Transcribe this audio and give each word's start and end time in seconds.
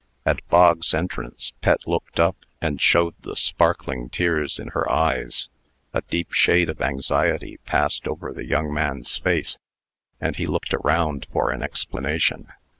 At 0.25 0.39
Bog's 0.49 0.95
entrance. 0.95 1.53
Pet 1.61 1.87
looked 1.87 2.19
up, 2.19 2.35
and 2.59 2.81
showed 2.81 3.13
the 3.21 3.35
sparkling 3.35 4.09
tears 4.09 4.57
in 4.57 4.69
her 4.69 4.91
eyes. 4.91 5.47
A 5.93 6.01
deep 6.01 6.31
shade 6.31 6.69
of 6.69 6.81
anxiety 6.81 7.57
passed 7.65 8.07
over 8.07 8.33
the 8.33 8.43
young 8.45 8.73
man's 8.73 9.15
face, 9.19 9.59
and 10.19 10.37
he 10.37 10.47
looked 10.47 10.73
around 10.73 11.27
for 11.31 11.51
an 11.51 11.61
explanation. 11.61 12.47